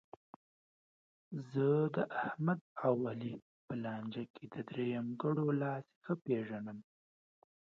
زه 1.49 1.67
داحمد 1.95 2.59
او 2.85 2.95
علي 3.11 3.33
په 3.65 3.73
لانجه 3.83 4.23
کې 4.33 4.45
د 4.53 4.55
درېیمګړو 4.69 5.45
لاس 5.61 5.85
ښه 6.03 6.13
پېژنم. 6.23 6.79